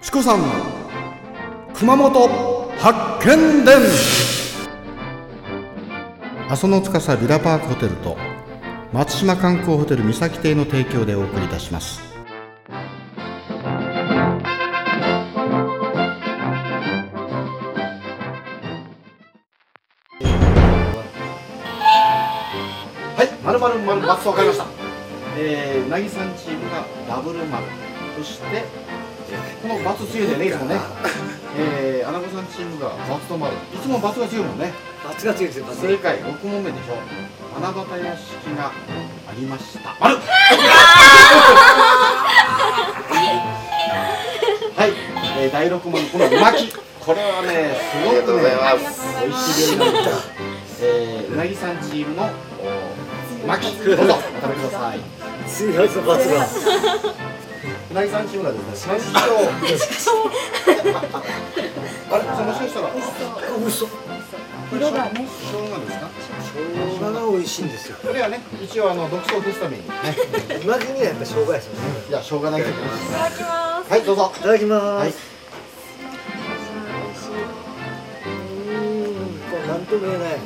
[0.00, 0.40] チコさん
[1.74, 2.28] 熊本
[2.78, 3.76] 発見伝。
[6.48, 8.16] 阿蘇の司ビラパークホテルと
[8.92, 12.00] 松島観光ホテル三崎邸の提供でお送りいたします。
[23.16, 24.66] はい、まるまるまるバツ分かりました。
[25.36, 27.64] えー、うなぎさんチームがダブル丸、
[28.16, 28.64] そして、
[29.36, 30.80] このバツ強いんだよね、いつもね。
[31.58, 34.72] えー、アナゴさんチームがバツと丸、いつもバツが強いもんね。
[35.04, 36.96] バツが強いですよバツ正解、六問目でしょ。
[37.60, 38.72] 七夕屋敷があ
[39.36, 39.96] りました。
[40.00, 40.16] 丸。
[44.78, 44.92] はい、
[45.38, 48.56] えー、第六問、このうまき、これはね、すごくね、
[49.26, 50.30] 美味しい料理なんです。
[50.80, 52.30] えー、うなぎさんチームの
[53.42, 55.00] お巻き、どうぞお食べください。
[55.48, 56.46] 強いバツが
[57.98, 59.34] うなぎさんチームがですね、三勝。
[62.10, 62.90] あれ、そのもしかしたら、
[63.66, 63.88] 嘘
[64.70, 66.08] 色がね生姜ですか。
[66.54, 69.94] 生姜が美味しいんですよこれはね、一応あの独創を消すためにね、
[70.64, 72.68] うなぎにはやっぱ生姜ですよねじゃあ生姜だけで。
[72.68, 74.32] いいただきますはい、どうぞ。
[74.36, 75.12] いただきます、はい、
[79.68, 80.36] なんとも言えない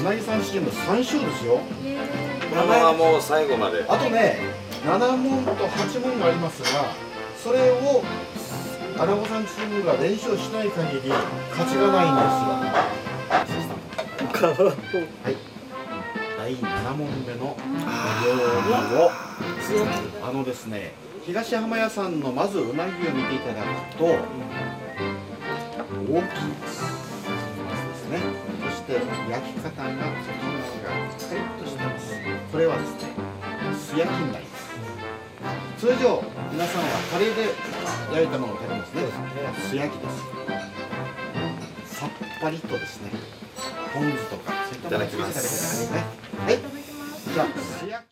[0.00, 1.60] うなぎさんチーム三勝ですよ。
[2.50, 4.38] このままもう最後まであとね、
[4.86, 6.68] 七問と八問がありますが、
[7.42, 8.04] それを
[8.96, 10.70] アナゴさんチームが連勝しない。
[10.70, 11.08] 限り
[11.50, 12.12] 勝ちがない。
[12.12, 12.20] んで
[14.30, 14.54] すよ。
[15.24, 15.36] はい。
[16.38, 17.56] 第七問目の
[18.24, 18.36] 料理
[19.02, 19.10] を
[20.22, 23.40] あのですね、東浜屋さんのまずうなぎを見てい。
[23.40, 24.14] ただくと大きい。
[26.62, 26.84] です。
[27.64, 28.20] まずですね。
[28.70, 29.04] そして焼
[29.52, 29.88] き方が外側が
[31.18, 32.14] カリッとしてます。
[32.52, 33.08] これはですね、
[33.74, 34.45] 素焼きになります。
[35.78, 37.52] 通常皆さんはカレーで
[38.14, 39.02] 焼いたものを食べますね。
[39.68, 40.08] 素焼きで
[41.84, 41.98] す。
[41.98, 42.10] さっ
[42.40, 43.10] ぱりとですね、
[43.92, 46.04] ポン酢とかそういったものをつけて食べてくださいね。
[46.46, 46.58] はい。
[47.34, 47.46] じゃあ